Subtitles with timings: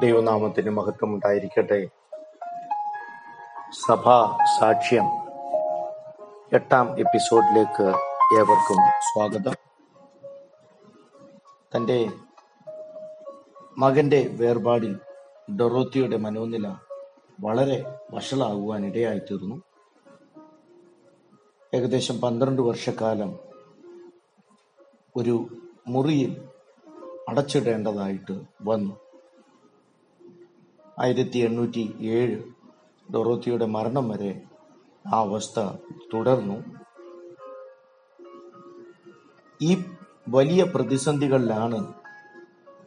[0.00, 1.88] ദൈവനാമത്തിന് മഹത്വം ഉണ്ടായിരിക്കട്ടെ
[3.86, 5.06] സഭാ സാക്ഷ്യം
[6.52, 7.86] എട്ടാം എപ്പിസോഡിലേക്ക്
[8.38, 9.54] ഏവർക്കും സ്വാഗതം.
[11.76, 12.10] തന്റെ
[13.78, 15.00] മകന്റെ വേർപാടിൽ
[15.60, 16.74] ഡൊറോത്തിയുടെ മനോനില
[17.40, 19.62] വളരെ വഷളാകുവാൻ ഇടയായിത്തീർന്നു
[21.74, 23.38] ഏകദേശം പന്ത്രണ്ട് വർഷക്കാലം
[25.16, 25.46] ഒരു
[25.88, 26.48] മുറിയിൽ
[27.28, 29.03] അടച്ചിടേണ്ടതായിട്ട് വന്നു.
[31.02, 32.36] ആയിരത്തി എണ്ണൂറ്റി ഏഴ്
[33.12, 34.32] ഡൊറോത്തിയുടെ മരണം വരെ
[35.06, 35.60] ആ അവസ്ഥ
[36.12, 36.56] തുടർന്നു.
[39.60, 39.70] ഈ
[40.28, 41.80] വലിയ പ്രതിസന്ധികളിലാണ്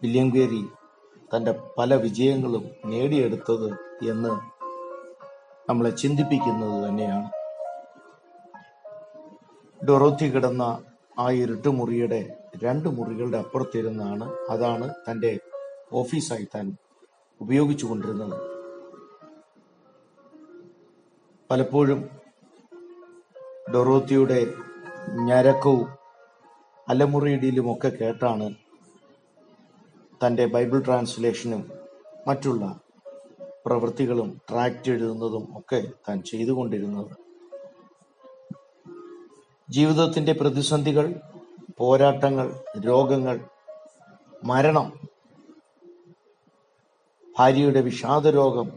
[0.04, 0.64] വില്യം ഗേരി
[1.34, 3.70] തന്റെ പല വിജയങ്ങളും നേടിയെടുത്തത്
[4.10, 4.34] എന്ന്
[5.70, 7.30] നമ്മളെ ചിന്തിപ്പിക്കുന്നത് തന്നെയാണ്.
[9.80, 10.64] ഡൊറോത്തി കിടന്ന
[11.20, 12.22] ആ ഇരുട്ടുമുറിയുടെ
[12.64, 15.40] രണ്ട് മുറികളുടെ അപ്പുറത്തിരുന്നാണ് അതാണ് തന്റെ
[15.92, 16.68] ഓഫീസായി താൻ
[17.42, 18.38] ഉപയോഗിച്ചുകൊണ്ടിരുന്നത്.
[21.52, 22.10] പലപ്പോഴും
[23.74, 24.54] ഡൊറോത്തിയുടെ
[25.26, 25.88] ഞരക്കവും
[26.90, 28.56] അലമുറിയിടിയിലുമൊക്കെ കേട്ടാണ്
[30.26, 31.72] തന്റെ ബൈബിൾ ട്രാൻസ്ലേഷനും
[32.28, 32.80] മറ്റുള്ള
[33.66, 37.12] പ്രവൃത്തികളും ട്രാക്റ്റ് എഴുതുന്നതും ഒക്കെ താൻ ചെയ്തുകൊണ്ടിരുന്നത്.
[39.70, 41.14] ജീവിതത്തിന്റെ പ്രതിസന്ധികൾ
[41.78, 43.40] പോരാട്ടങ്ങൾ രോഗങ്ങൾ
[44.44, 44.94] മരണം
[47.40, 48.72] ഭാര്യയുടെ വിഷാദരോഗം.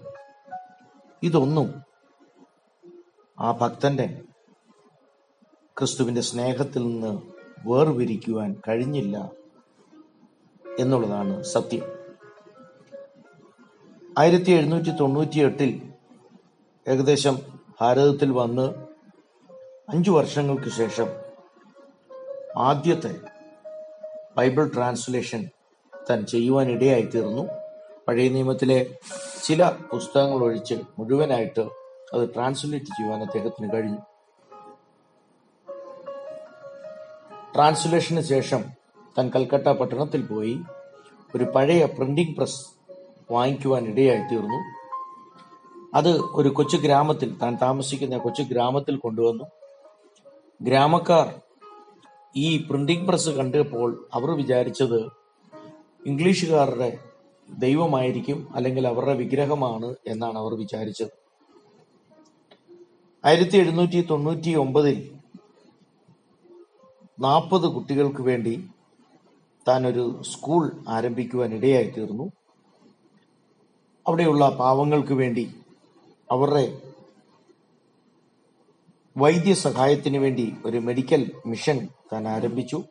[1.22, 1.82] ഇതൊന്നും
[3.40, 4.22] ആ ഭക്തന്റെ
[5.78, 7.22] ക്രിസ്തുവിന്റെ സ്നേഹത്തിൽ നിന്ന്
[7.66, 9.32] വേർപിരിക്കുവാൻ കഴിഞ്ഞില്ല
[10.78, 12.00] എന്നുള്ളതാണ് സത്യം.
[14.18, 15.92] ആയിരത്തി എഴുന്നൂറ്റി തൊണ്ണൂറ്റി എട്ടിൽ
[16.88, 17.38] ഏകദേശം
[17.80, 18.74] ഭാരതത്തിൽ വന്ന്
[19.88, 21.06] അഞ്ചു വർഷങ്ങൾക്ക് ശേഷം
[22.58, 23.20] ആദ്യത്തെ
[24.36, 25.50] ബൈബിൾ ട്രാൻസ്ലേഷൻ
[26.10, 27.59] താൻ ചെയ്യുവാൻ ഇടയായിത്തീർന്നു
[28.10, 28.98] പഴയ നിയമത്തിലെ
[29.44, 31.60] ചില പുസ്തകങ്ങൾ ഒഴിച്ച് മുഴുവനായിട്ട്
[32.14, 33.98] അത് ട്രാൻസ്ലേറ്റ് ചെയ്യുവാൻ അദ്ദേഹത്തിന് കഴിഞ്ഞു.
[37.54, 38.64] ട്രാൻസ്ലേഷന് ശേഷം
[39.18, 40.60] താൻ കൽക്കട്ട പട്ടണത്തിൽ പോയി
[41.36, 42.66] ഒരു പഴയ പ്രിന്റിംഗ് പ്രസ്
[43.30, 44.58] വാങ്ങിക്കുവാൻ ഇടയായി തീർന്നു.
[45.96, 49.44] അത് ഒരു കൊച്ചു ഗ്രാമത്തിൽ താൻ താമസിക്കുന്ന കൊച്ചു ഗ്രാമത്തിൽ കൊണ്ടുവന്നു.
[50.62, 51.34] ഗ്രാമക്കാർ
[52.36, 55.00] ഈ പ്രിന്റിംഗ് പ്രസ് കണ്ടപ്പോൾ അവർ വിചാരിച്ചത്
[56.06, 56.98] ഇംഗ്ലീഷുകാരുടെ
[57.58, 61.10] ദൈവമായിരിക്കും അല്ലെങ്കിൽ അവരുടെ വിഗ്രഹമാണ് എന്നാണ് അവർ വിചാരിച്ചത്.
[63.24, 65.18] ആയിരത്തി എഴുന്നൂറ്റി തൊണ്ണൂറ്റി ഒമ്പതിൽ
[67.20, 68.70] നാൽപ്പത് കുട്ടികൾക്ക് വേണ്ടി
[69.68, 72.32] താൻ ഒരു സ്കൂൾ ആരംഭിക്കുവാൻ ഇടയായി തീർന്നു
[74.06, 75.54] അവിടെയുള്ള പാവങ്ങൾക്ക് വേണ്ടി
[76.32, 76.82] അവരുടെ
[79.16, 82.84] വൈദ്യ വൈദ്യസഹായത്തിന് വേണ്ടി ഒരു മെഡിക്കൽ മിഷൻ താൻ ആരംഭിച്ചു.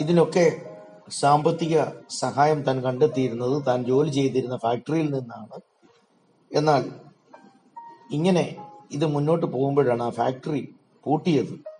[0.00, 0.71] ഇതിനൊക്കെ
[1.10, 5.60] സാമ്പത്തിക സഹായം താൻ കണ്ടെത്തിയിരുന്നത് താൻ ജോലി ചെയ്തിരുന്ന ഫാക്ടറിയിൽ നിന്നാണ്.
[6.52, 6.92] എന്നാൽ
[8.10, 8.56] ഇങ്ങനെ
[8.92, 10.74] ഇത് മുന്നോട്ട് പോകുമ്പോഴാണ് ആ ഫാക്ടറി
[11.04, 11.72] പൂട്ടിയത്.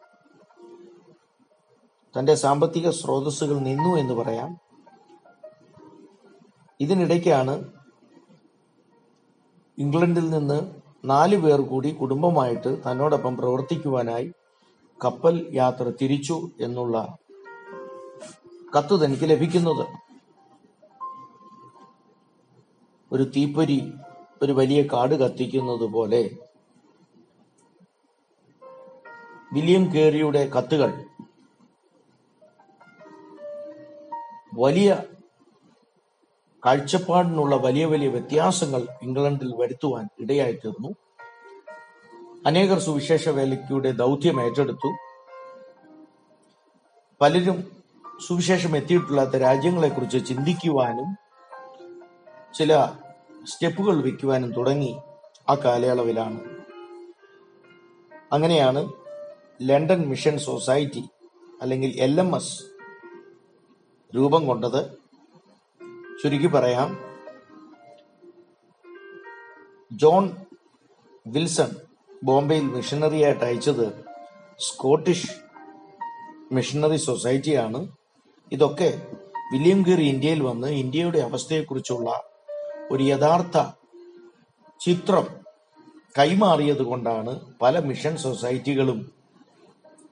[2.18, 4.60] തന്റെ സാമ്പത്തിക സ്രോതസ്സുകൾ നിന്നു എന്ന് പറയാം.
[6.80, 7.72] ഇതിനിടയ്ക്കാണ്
[9.78, 10.70] ഇംഗ്ലണ്ടിൽ നിന്ന്
[11.04, 14.32] നാലു പേർ കൂടി കുടുംബമായിട്ട് തന്നോടൊപ്പം പ്രവർത്തിക്കുവാനായി
[15.04, 17.16] കപ്പൽ യാത്ര തിരിച്ചു എന്നുള്ള
[18.76, 19.86] കത്ത് തനിക്ക് ലഭിക്കുന്നത്.
[23.12, 23.92] ഒരു തീപ്പൊരി
[24.42, 26.30] ഒരു വലിയ കാട് കത്തിക്കുന്നത് പോലെ
[29.52, 31.04] വില്യം കേറിയുടെ കത്തുകൾ
[34.54, 35.02] വലിയ
[36.66, 40.88] കാഴ്ചപ്പാടിനുള്ള വലിയ വലിയ വ്യത്യാസങ്ങൾ ഇംഗ്ലണ്ടിൽ വരുത്തുവാൻ ഇടയായി തീർന്നു.
[42.46, 44.92] അനേകർ സുവിശേഷ വേലയ്ക്കൂടെ ദൗത്യം ഏറ്റെടുത്തു.
[47.20, 47.81] പലരും
[48.26, 48.76] സുവിശേഷം
[49.36, 51.16] രാജ്യങ്ങളെ കുറിച്ച് ചിന്തിക്കുവാനും
[52.54, 52.88] ചില
[53.44, 54.96] സ്റ്റെപ്പുകൾ വയ്ക്കുവാനും തുടങ്ങി
[55.50, 56.40] ആ കാലയളവിലാണ്.
[58.32, 58.92] അങ്ങനെയാണ്
[59.62, 61.08] ലണ്ടൻ മിഷൻ സൊസൈറ്റി
[61.62, 62.62] അല്ലെങ്കിൽ എൽ എം എസ്
[64.16, 64.92] രൂപം കൊണ്ടത്.
[66.22, 66.98] ചുരുക്കി പറയാം
[69.92, 70.30] ജോൺ
[71.26, 71.68] വിൽസൺ
[72.22, 74.04] ബോംബെയിൽ മിഷണറിയായിട്ട് അയച്ചത്
[74.58, 75.32] സ്കോട്ടിഷ്
[76.52, 77.88] മിഷണറി സൊസൈറ്റിയാണ്.
[78.52, 79.06] ഇതൊക്കെ
[79.52, 82.22] വില്യം ഗിറി ഇന്ത്യയിൽ വന്ന് ഇന്ത്യയുടെ അവസ്ഥയെക്കുറിച്ചുള്ള
[82.90, 83.58] ഒരു യഥാർത്ഥ
[84.80, 85.26] ചിത്രം
[86.18, 89.12] കൈമാറിയത് കൊണ്ടാണ് പല മിഷൻ സൊസൈറ്റികളും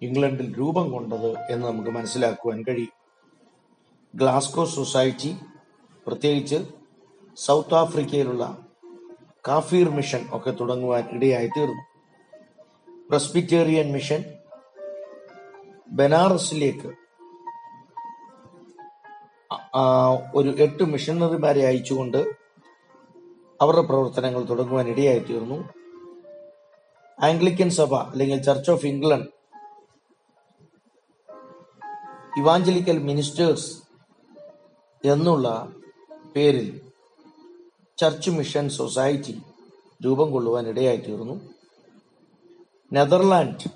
[0.02, 2.94] ഇംഗ്ലണ്ടിൽ രൂപം കൊണ്ടത് എന്ന് നമുക്ക് മനസ്സിലാക്കുവാൻ കഴിയും.
[4.14, 5.36] ഗ്ലാസ്കോ സൊസൈറ്റി
[6.06, 6.66] പ്രത്യേകിച്ച്
[7.36, 8.58] സൗത്ത് ആഫ്രിക്കയിലുള്ള
[9.48, 11.84] കാഫീർ മിഷൻ ഒക്കെ തുടങ്ങുവാൻ ഇടയായി തീർന്നു
[13.10, 14.25] പ്രസ്ബിറ്റേറിയൻ മിഷൻ
[15.88, 17.00] ബനാറസിലേക്ക്
[20.35, 22.19] ഒരു എട്ട് മിഷണറിമാരെ അയച്ചുകൊണ്ട്
[23.62, 25.58] അവരുടെ പ്രവർത്തനങ്ങൾ തുടങ്ങുവാൻ ഇടയായി തീർന്നു
[27.19, 29.29] ആംഗ്ലിക്കൻ സഭ അല്ലെങ്കിൽ Church of England
[32.38, 33.70] Evangelical Ministers
[35.05, 35.47] എന്നുള്ള
[36.37, 36.69] പേരിൽ
[37.99, 39.35] ചർച്ച് മിഷൻ സൊസൈറ്റി
[40.05, 41.35] രൂപം കൊള്ളുവാൻ ഇടയായി തീർന്നു
[42.93, 43.70] നെതർലാൻഡ്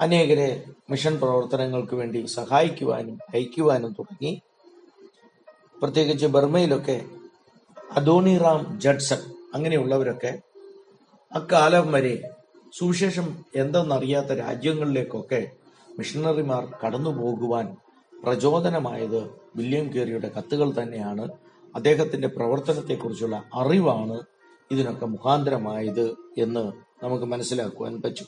[0.00, 0.48] അനേകരെ
[0.90, 4.32] മിഷൻ പ്രവർത്തനങ്ങൾക്ക് വേണ്ടി സഹായിക്കുവാനും അയക്കുവാനും തുടങ്ങി.
[5.82, 7.02] പ്രത്യേകിച്ച് ബർമയിലൊക്കെ
[7.92, 9.18] അദോണിറാം ജഡ്സൺ
[9.54, 10.38] അങ്ങനെയുള്ളവരൊക്കെ
[11.32, 12.30] അക്കാലം വരെ
[12.78, 15.50] സുവിശേഷം എന്തെന്നറിയാത്ത രാജ്യങ്ങളിലേക്കൊക്കെ
[15.98, 17.76] മിഷണറിമാർ കടന്നു പോകുവാൻ
[18.24, 21.28] പ്രചോദനമായത് വില്യം കേറിയുടെ കത്തുകൾ തന്നെയാണ്.
[21.74, 24.20] അദ്ദേഹത്തിന്റെ പ്രവർത്തനത്തെക്കുറിച്ചുള്ള അറിവാണ്
[24.70, 26.72] ഇതിനൊക്കെ മുഖാന്തരമായത് എന്ന്
[27.04, 28.26] നമുക്ക് മനസ്സിലാക്കുവാൻ പറ്റും.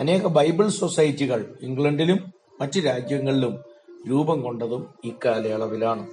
[0.00, 3.75] അനേക ബൈബിൾ സൊസൈറ്റികൾ ഇംഗ്ലണ്ടിലും മറ്റ് രാജ്യങ്ങളിലും
[4.08, 6.06] രൂപം കൊണ്ടതും ഇക്കാലയളവിലാണ്.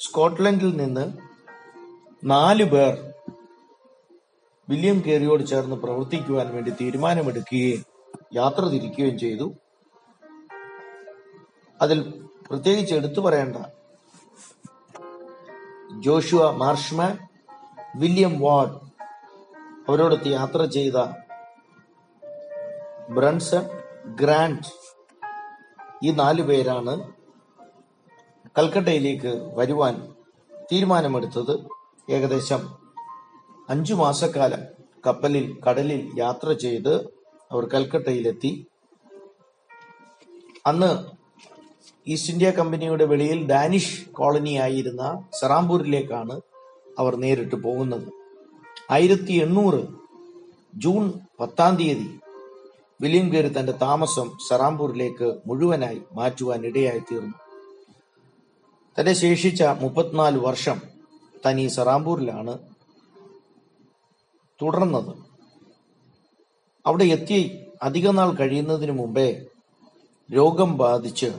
[0.00, 1.04] സ്കോട്ട്ലൻഡിൽ നിന്ന്
[2.24, 2.92] നാല് പേർ
[4.68, 7.84] വില്യം കേറിയോട് ചേർന്ന് പ്രവർത്തിക്കുവാൻ വേണ്ടി തീരുമാനമെടുക്കുകയും
[8.34, 9.46] യാത്ര തിരിക്കുകയും ചെയ്തു.
[11.82, 11.98] അതിൽ
[12.48, 13.56] പ്രത്യേകിച്ച് എടുത്തു പറയേണ്ട
[16.00, 17.18] ജോഷുവ മാർഷ്മാൻ
[17.96, 18.78] വില്യം വാർഡ്
[19.88, 20.98] അവരോടൊത്ത് യാത്ര ചെയ്ത
[23.10, 23.64] ബ്രൺസൺ
[24.06, 24.70] ഗ്രാൻഡ്
[26.04, 26.92] ഈ നാലു പേരാണ്
[28.58, 29.94] കൽക്കട്ടയിലേക്ക് വരുവാൻ
[30.72, 31.54] തീരുമാനമെടുത്തത്.
[32.10, 32.62] ഏകദേശം
[33.68, 34.62] അഞ്ചു മാസക്കാലം
[35.06, 36.94] കപ്പലിൽ കടലിൽ യാത്ര ചെയ്ത്
[37.52, 38.66] അവർ കൽക്കട്ടയിലെത്തി.
[40.66, 40.90] അന്ന്
[42.06, 46.40] ഈസ്റ്റ് ഇന്ത്യ കമ്പനിയുടെ വെളിയിൽ ഡാനിഷ് കോളനിയായിരുന്ന സറാംപൂരിലേക്കാണ്
[46.98, 48.08] അവർ നേരിട്ട് പോകുന്നത്.
[48.90, 49.82] ആയിരത്തി എണ്ണൂറ്
[50.78, 52.06] ജൂൺ പത്താം തീയതി
[53.00, 57.34] വില്യം കേറി തന്റെ താമസം സറാംപൂരിലേക്ക് മുഴുവനായി മാറ്റുവാൻ ഇടയായി തീർന്നു.
[58.98, 60.82] തന്റെ ശേഷിച്ച മുപ്പത്തിനാല് വർഷം
[61.46, 62.58] തനി സറാംപൂരിലാണ്
[64.62, 65.16] തുടർന്നത്.
[66.86, 69.46] അവിടെ എത്തി അധിക നാൾ കഴിയുന്നതിന് മുമ്പേ
[70.32, 71.32] രോഗം ബാധിച്ച്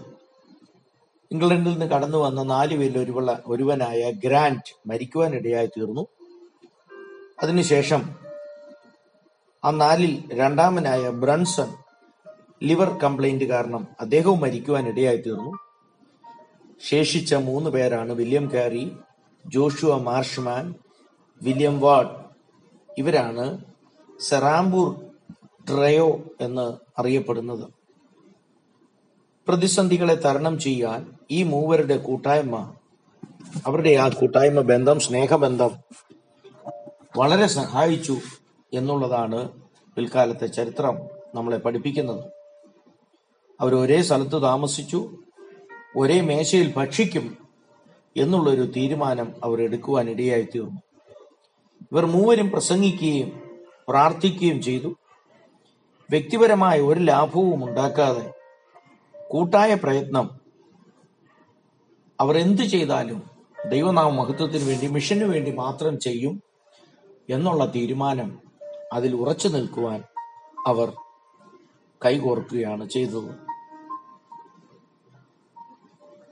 [1.31, 6.07] ഇംഗ്ലണ്ടിൽ നിന്ന് കടന്നു വന്ന നാല് പേരിൽ ഒരുവള ഒരുവനായ ഗ്രാൻഡ് മരിക്കുവാനിടയായി തീർന്നു.
[7.41, 8.22] അതിനുശേഷം
[9.65, 11.73] ആ നാലിൽ രണ്ടാമനായ ബ്രൺസൺ
[12.63, 15.57] ലിവർ കംപ്ലൈന്റ് കാരണം അദ്ദേഹവും മരിക്കുവാൻ ഇടയായി തീർന്നു.
[16.89, 18.91] ശേഷിച്ച മൂന്ന് പേരാണ് William Carey
[19.47, 20.73] Joshua Marshman
[21.41, 22.09] William Ward.
[22.97, 23.65] ഇവരാണ്
[24.19, 24.95] സെറാംബൂർ
[25.69, 27.71] ട്രയോ എന്ന് അറിയപ്പെടുന്നത്.
[29.47, 32.73] പ്രതിസന്ധികളെ തരണം ചെയ്യാൻ ഈ മൂവരുടെ കൂട്ടായ്മ
[33.67, 35.71] അവരുടെ ആ കൂട്ടായ്മ ബന്ധം സ്നേഹബന്ധം
[37.17, 38.17] വളരെ സഹായിച്ചു.
[38.73, 39.51] എന്നുള്ളതാണ്
[39.95, 41.01] പിൽക്കാലത്തെ ചരിത്രം
[41.35, 42.25] നമ്മളെ പഠിപ്പിക്കുന്നത്.
[43.61, 45.17] അവർ ഒരേ സ്ഥലത്ത് താമസിച്ചു
[45.97, 47.37] ഒരേ മേശയിൽ ഭക്ഷിക്കും
[48.17, 50.81] എന്നുള്ളൊരു തീരുമാനം അവർ എടുക്കുവാൻ ഇടയായി തീർന്നു
[51.91, 53.43] ഇവർ മൂവരും പ്രസംഗിക്കുകയും
[53.89, 54.95] പ്രാർത്ഥിക്കുകയും ചെയ്തു.
[56.11, 58.33] വ്യക്തിപരമായ ഒരു ലാഭവും ഉണ്ടാക്കാതെ
[59.29, 60.29] കൂട്ടായ പ്രയത്നം
[62.19, 63.23] അവർ എന്ത് ചെയ്താലും
[63.69, 66.41] ദൈവനാമ മഹത്വത്തിന് വേണ്ടി മിഷന് വേണ്ടി മാത്രം ചെയ്യും
[67.29, 68.52] എന്നുള്ള തീരുമാനം
[68.93, 70.03] അതിൽ ഉറച്ചു നിൽക്കുവാൻ
[70.67, 70.93] അവർ
[72.05, 73.35] കൈകോർക്കുകയാണ് ചെയ്തത്.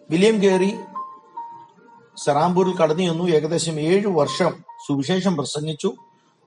[0.10, 0.78] വില്യം കേറി
[2.26, 3.24] സെറാംപൂരിൽ കടന്നു ചെന്നു.
[3.24, 5.94] ഏകദേശം ഏഴു വർഷം സുവിശേഷം പ്രസംഗിച്ചു.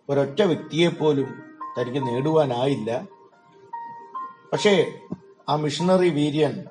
[0.09, 1.43] ഒരൊറ്റ വ്യക്തിയെ പോലും
[1.81, 3.07] തനിക്ക് നേടുവാനായില്ല.
[4.53, 5.01] പക്ഷേ
[5.49, 6.65] ആ മിഷണറി വീര്യൻ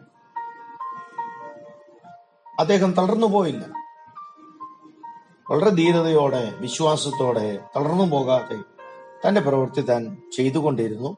[2.60, 3.84] അദ്ദേഹം തളർന്നു പോയില്ല.
[5.52, 8.73] വളരെ ധീരതയോടെ വിശ്വാസത്തോടെ തളർന്നു പോകാതെ
[9.28, 11.18] തന്റെ പ്രവൃത്തി താൻ ചെയ്തുകൊണ്ടിരുന്നു.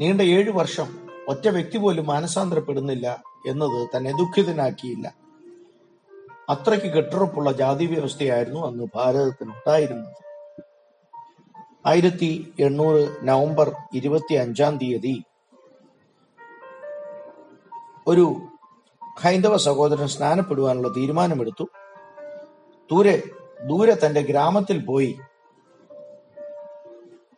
[0.00, 5.14] നീണ്ട ഏഴു വർഷം ഒറ്റ വ്യക്തി പോലും മാനസാന്തരപ്പെടുന്നില്ല എന്നത് തന്നെ ദുഃഖിതനാക്കിയില്ല.
[6.48, 10.16] അത്രയ്ക്ക് കെട്ടുറപ്പുള്ള ജാതി വ്യവസ്ഥയായിരുന്നു അന്ന് ഭാരതത്തിനുണ്ടായിരുന്നത്.
[11.86, 15.22] ആയിരത്തി എണ്ണൂറ് നവംബർ ഇരുപത്തി അഞ്ചാം തീയതി
[18.06, 18.42] ഒരു
[19.20, 21.64] ഹൈന്ദവ സഹോദരൻ സ്നാനപ്പെടുവാനുള്ള തീരുമാനമെടുത്തു.
[22.90, 23.22] ദൂരെ
[23.64, 25.18] ദൂരെ തന്റെ ഗ്രാമത്തിൽ പോയി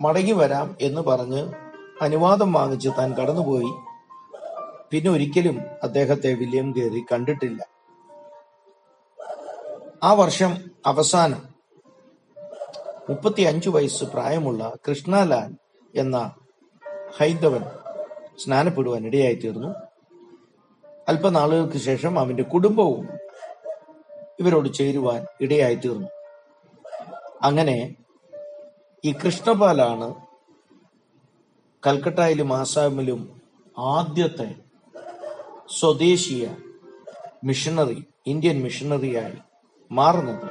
[0.01, 1.43] മടങ്ങി വരാം എന്ന് പറഞ്ഞ്
[2.03, 3.73] അനുവാദം വാങ്ങിച്ച് താൻ കടന്നുപോയി.
[4.91, 7.63] പിന്നെ ഒരിക്കലും അദ്ദേഹത്തെ വില്യം ഗേറി കണ്ടിട്ടില്ല.
[10.03, 10.53] ആ വർഷം
[10.87, 11.43] അവസാനം
[13.09, 15.51] മുപ്പത്തി അഞ്ചു വയസ്സ് പ്രായമുള്ള കൃഷ്ണലാൽ
[15.95, 16.33] എന്ന
[17.19, 17.65] ഹൈന്ദവൻ
[18.39, 19.71] സ്നാനപ്പെടുവാൻ ഇടയായി തീർന്നു
[21.09, 23.09] അല്പനാളുകൾക്ക് ശേഷം അവന്റെ കുടുംബവും
[24.39, 26.09] ഇവരോട് ചേരുവാൻ ഇടയായി തീർന്നു
[27.43, 27.77] അങ്ങനെ
[29.05, 30.15] ഈ കൃഷ്ണപാലാണ്
[31.87, 33.41] കൽക്കട്ടയിലും ആസാമിലും
[33.79, 34.55] ആദ്യത്തെ
[35.79, 36.49] സ്വദേശീയ
[37.45, 39.37] മിഷണറി ഇന്ത്യൻ മിഷണറിയായി
[39.93, 40.51] മാറുന്നത്.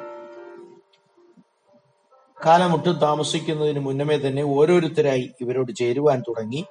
[2.45, 6.65] കാലമൊട്ടും താമസിക്കുന്നതിന് മുന്നമേ തന്നെ ഓരോരുത്തരായി ഇവരോട് ചേരുവാൻ തുടങ്ങി.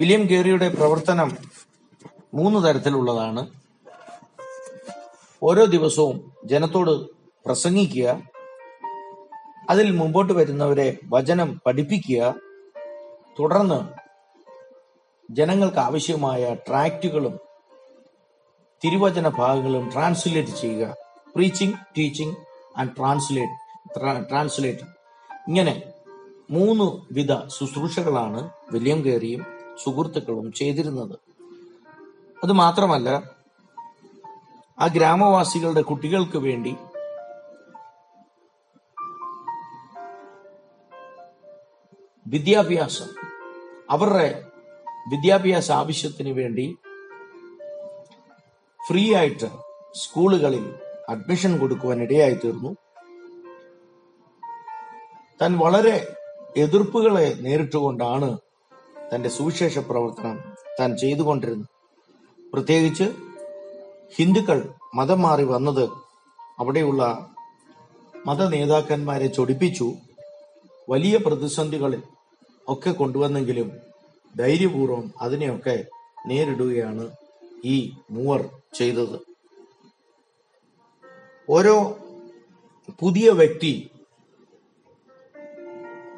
[0.00, 1.36] വില്യം ഗേറിയുടെ പ്രവർത്തനം
[2.34, 3.50] മൂന്ന് തരത്തിലുള്ളതാണ്.
[5.42, 7.06] ഓരോ ദിവസവും ജനത്തോട്
[7.46, 8.37] പ്രസംഗിക്കുക
[9.68, 12.34] അതിൽ മുമ്പോട്ട് വരുന്നവരെ വചനം പഠിപ്പിക്കുക.
[13.40, 13.80] തുടർന്ന്
[15.32, 17.38] ജനങ്ങൾക്ക് ആവശ്യമായ ട്രാക്റ്റുകളും
[18.84, 20.96] തിരുവചന ഭാഗങ്ങളും ട്രാൻസ്ലേറ്റ് ചെയ്യുക.
[21.34, 22.34] Preaching teaching
[22.76, 24.80] and translate translate
[25.48, 25.82] ഇങ്ങനെ
[26.50, 29.46] മൂന്ന് വിധ ശുശ്രൂഷകളാണ് വില്യം കേറിയും
[29.84, 31.18] സുഹൃത്തുക്കളും ചെയ്തിരുന്നത്.
[32.44, 33.08] അത് മാത്രമല്ല
[34.80, 36.76] ആ ഗ്രാമവാസികളുടെ കുട്ടികൾക്ക് വേണ്ടി
[42.28, 43.06] വിദ്യാഭ്യാസം.
[43.90, 44.44] അവരുടെ
[45.10, 46.76] വിദ്യാഭ്യാസ ആവശ്യത്തിന് വേണ്ടി
[48.88, 49.48] ഫ്രീ ആയിട്ട്
[49.94, 50.74] സ്കൂളുകളിൽ
[51.08, 52.76] അഡ്മിഷൻ കൊടുക്കുവാൻ ഇടയായി തീർന്നു
[55.42, 56.16] താൻ വളരെ
[56.56, 58.38] എതിർപ്പുകളെ നേരിട്ടുകൊണ്ടാണ്
[59.14, 60.40] തന്റെ സുവിശേഷ പ്രവർത്തനം
[60.80, 61.68] താൻ ചെയ്തുകൊണ്ടിരുന്നത്.
[62.52, 63.12] പ്രത്യേകിച്ച്
[64.16, 65.90] ഹിന്ദുക്കൾ മതം മാറി വന്നത്
[66.58, 67.30] അവിടെയുള്ള
[68.26, 69.92] മത നേതാക്കന്മാരെ ചൊടിപ്പിച്ചു.
[70.90, 72.02] വലിയ പ്രതിസന്ധികളിൽ
[72.68, 73.68] ഒക്കെ കൊണ്ടുവന്നെങ്കിലും
[74.36, 75.76] ധൈര്യപൂർവം അതിനെയൊക്കെ
[76.26, 77.04] നേരിടുകയാണ്
[77.64, 77.76] ഈ
[78.10, 78.42] മൂവർ
[78.74, 79.18] ചെയ്തത്.
[81.48, 81.76] ഓരോ
[83.00, 83.90] പുതിയ വ്യക്തി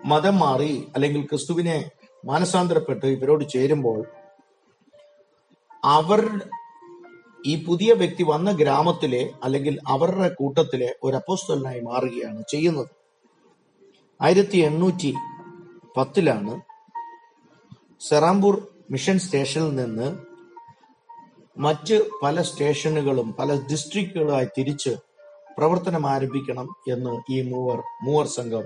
[0.04, 1.90] മതം മാറി അല്ലെങ്കിൽ ക്രിസ്തുവിനെ
[2.24, 4.00] മാനസാന്തരപ്പെട്ട് ഇവരോട് ചേരുമ്പോൾ
[5.84, 6.20] അവർ
[7.46, 12.90] ഈ പുതിയ വ്യക്തി വന്ന ഗ്രാമത്തിലെ അല്ലെങ്കിൽ അവരുടെ കൂട്ടത്തിലെ ഒരു അപ്പോസ്തലനായി മാറുകയാണ് ചെയ്യുന്നത്.
[14.20, 15.12] ആയിരത്തി എണ്ണൂറ്റി
[15.96, 16.60] പത്തിലാണ്
[18.00, 20.18] സെറാംപൂർ മിഷൻ സ്റ്റേഷനിൽ നിന്ന്
[21.58, 24.90] മറ്റ് പല സ്റ്റേഷനുകളും പല ഡിസ്ട്രിക്റ്റുകളുമായി തിരിച്ച്
[25.58, 28.62] പ്രവർത്തനം ആരംഭിക്കണം എന്ന് ഈ മൂവർ മൂവർ സംഘം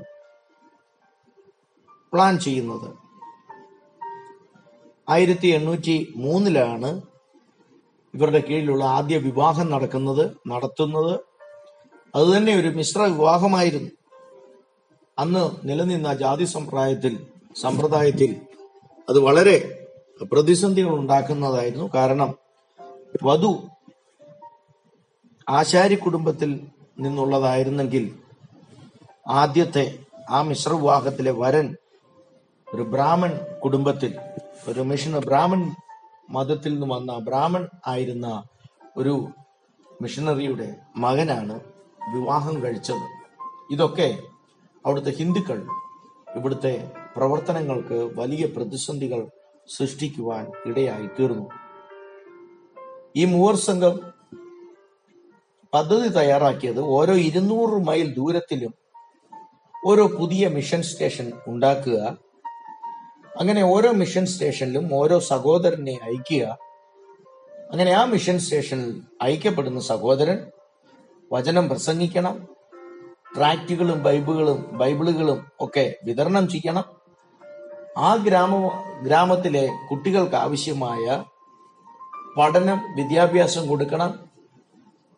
[2.13, 2.89] പ്ലാൻ ചെയ്യുന്നത്.
[5.09, 7.03] ആയിരത്തി എണ്ണൂറ്റി മൂന്നിലാണ്
[8.15, 11.21] ഇവരുടെ കീഴിലുള്ള ആദ്യ വിവാഹം നടക്കുന്നത് നടത്തുന്നത്.
[12.15, 14.04] അതുതന്നെ ഒരു മിശ്ര വിവാഹമായിരുന്നു
[15.19, 17.15] അന്ന് നിലനിന്ന ജാതി സമ്പ്രദായത്തിൽ
[17.57, 18.31] സമ്പ്രദായത്തിൽ
[19.09, 19.57] അത് വളരെ
[20.33, 21.91] പ്രതിസന്ധികൾ ഉണ്ടാക്കുന്നതായിരുന്നു.
[21.95, 22.35] കാരണം
[23.23, 23.51] വധു
[25.49, 26.51] ആശാരി കുടുംബത്തിൽ
[26.99, 28.05] നിന്നുള്ളതായിരുന്നെങ്കിൽ
[29.29, 29.99] ആദ്യത്തെ
[30.31, 31.77] ആ മിശ്ര വിവാഹത്തിലെ വരൻ
[32.75, 33.33] ഒരു ബ്രാഹ്മൺ
[33.65, 34.13] കുടുംബത്തിൽ
[34.69, 35.63] ഒരു മിഷൻ ബ്രാഹ്മൺ
[36.31, 38.45] മതത്തിൽ നിന്ന് വന്ന ബ്രാഹ്മൺ ആയിരുന്ന
[38.97, 39.15] ഒരു
[40.03, 41.61] മിഷണറിയുടെ മകനാണ്
[42.15, 43.05] വിവാഹം കഴിച്ചത്.
[43.71, 44.09] ഇതൊക്കെ
[44.85, 45.67] അവിടുത്തെ ഹിന്ദുക്കൾ
[46.37, 49.29] ഇവിടുത്തെ പ്രവർത്തനങ്ങൾക്ക് വലിയ പ്രതിസന്ധികൾ
[49.77, 51.47] സൃഷ്ടിക്കുവാൻ ഇടയായി തീർന്നു.
[53.17, 54.13] ഈ മൂവർ സംഘം
[55.73, 58.75] പദ്ധതി തയ്യാറാക്കിയത് ഓരോ ഇരുന്നൂറ് മൈൽ ദൂരത്തിലും
[59.89, 62.19] ഓരോ പുതിയ മിഷൻ സ്റ്റേഷൻ ഉണ്ടാക്കുക
[63.39, 66.59] അങ്ങനെ ഓരോ മിഷൻ സ്റ്റേഷനിലും ഓരോ സഹോദരനെ അയക്കുക
[67.71, 70.51] അങ്ങനെ ആ മിഷൻ സ്റ്റേഷനിൽ അയക്കപ്പെടുന്ന സഹോദരൻ
[71.33, 72.54] വചനം പ്രസംഗിക്കണം
[73.37, 76.85] ട്രാക്റ്റുകളും ബൈബിളുകളും ബൈബിളുകളും ഒക്കെ വിതരണം ചെയ്യണം.
[77.99, 78.69] ആ ഗ്രാമ
[79.03, 81.25] ഗ്രാമത്തിലെ കുട്ടികൾക്ക് ആവശ്യമായ
[82.39, 84.19] പഠനം വിദ്യാഭ്യാസം കൊടുക്കണം.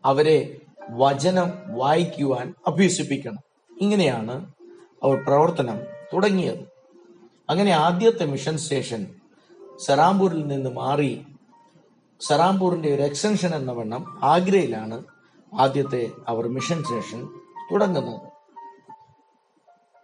[0.04, 3.38] അവരെ വചനം വായിക്കുവാൻ അഭ്യസിപ്പിക്കണം.
[3.80, 4.52] ഇങ്ങനെയാണ്
[5.02, 5.80] അവർ പ്രവർത്തനം
[6.14, 6.76] തുടങ്ങിയത്.
[7.50, 9.06] അങ്ങനെ ആദ്യത്തെ മിഷൻ സ്റ്റേഷൻ
[9.86, 11.26] സറാംപൂരിൽ നിന്ന് മാറി
[12.20, 15.04] സറാംപൂരിന്റെ ഒരു എക്സ്റ്റൻഷൻ എന്ന വണ്ണം ആഗ്രയിലാണ്
[15.54, 17.28] ആദ്യത്തെ അവർ മിഷൻ സ്റ്റേഷൻ
[17.70, 18.26] തുടങ്ങുന്നത്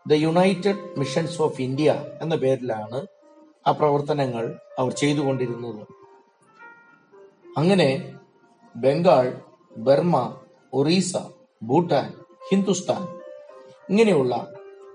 [0.09, 1.91] the united missions of India
[2.23, 3.07] എന്ന പേരിലാണ്
[3.67, 5.83] ആ പ്രവർത്തനങ്ങൾ അവർ ചെയ്തുകൊണ്ടിരുന്നത്.
[7.57, 7.89] അങ്ങനെ
[8.77, 9.27] ബംഗാൾ
[9.77, 10.17] ബർമ
[10.73, 11.17] ഒറീസ
[11.63, 12.13] ഭൂട്ടാൻ
[12.49, 13.03] ഹിന്ദുസ്ഥാൻ
[13.91, 14.35] ഇങ്ങനെയുള്ള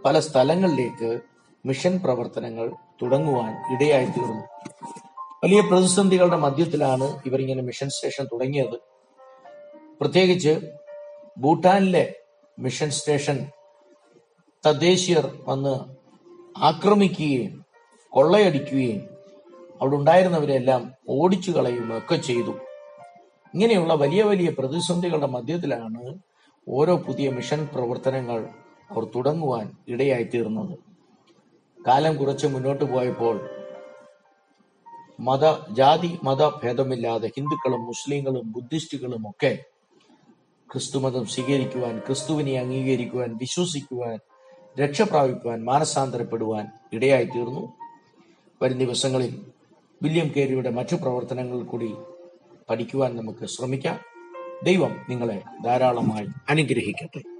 [0.05, 1.19] പല സ്ഥലങ്ങളിലേക്ക്
[1.65, 2.67] മിഷൻ പ്രവർത്തനങ്ങൾ
[3.01, 4.43] തുടങ്ങുവാൻ ഇടയായി തീർന്നു
[5.43, 8.77] വലിയ പ്രതിസന്ധികളുടെ മധ്യത്തിലാണ് ഇവർ ഇങ്ങനെ മിഷൻ സ്റ്റേഷൻ തുടങ്ങിയത്.
[9.99, 10.53] പ്രത്യേകിച്ച്
[11.41, 12.05] ഭൂട്ടാനിലെ
[12.57, 13.37] മിഷൻ സ്റ്റേഷൻ
[14.65, 15.75] തദ്ദേശീയർ വന്ന്
[16.59, 17.65] ആക്രമിക്കുകയും
[18.13, 19.01] കൊള്ളയടിക്കുകയും
[19.81, 22.53] അവിടെ ഉണ്ടായിരുന്നവരെല്ലാം ഓടിച്ചു കളയുകയും ഒക്കെ ചെയ്തു.
[23.53, 26.01] ഇങ്ങനെയുള്ള വലിയ വലിയ പ്രതിസന്ധികളുടെ മധ്യത്തിലാണ്
[26.67, 28.39] ഓരോ പുതിയ മിഷൻ പ്രവർത്തനങ്ങൾ
[28.91, 30.75] അവർ തുടങ്ങുവാൻ ഇടയായി തീർന്നത്
[31.85, 33.35] കാലം കുറച്ച് മുന്നോട്ട് പോയപ്പോൾ
[35.19, 39.51] മത ജാതി മത ഭേദമില്ലാതെ ഹിന്ദുക്കളും മുസ്ലിങ്ങളും ബുദ്ധിസ്റ്റുകളും ഒക്കെ
[40.71, 44.19] ക്രിസ്തുമതം സ്വീകരിക്കുവാൻ ക്രിസ്തുവിനെ അംഗീകരിക്കുവാൻ വിശ്വസിക്കുവാൻ
[44.79, 47.73] രക്ഷ പ്രാപിക്കുവാൻ മാനസാന്തരപ്പെടുവാൻ ഇടയായി തീർന്നു
[48.61, 49.41] വരും ദിവസങ്ങളിൽ
[50.03, 51.93] വില്യം കേരിയുടെ മറ്റു പ്രവർത്തനങ്ങൾ കൂടി
[52.69, 53.99] പഠിക്കുവാൻ നമുക്ക് ശ്രമിക്കാം.
[54.63, 57.36] ദൈവം നിങ്ങളെ ധാരാളമായി അനുഗ്രഹിക്കട്ടെ.